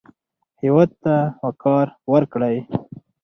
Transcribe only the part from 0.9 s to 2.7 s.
ته وقار ورکړئ